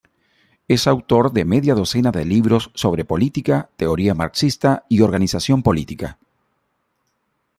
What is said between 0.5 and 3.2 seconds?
Es autor de media docena de libros sobre